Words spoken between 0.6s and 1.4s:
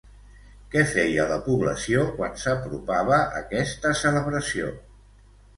Què feia la